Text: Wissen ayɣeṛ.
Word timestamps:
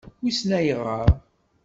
Wissen 0.21 0.51
ayɣeṛ. 0.59 1.09